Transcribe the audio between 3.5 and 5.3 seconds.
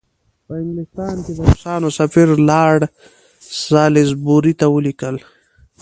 سالیزبوري ته ولیکل.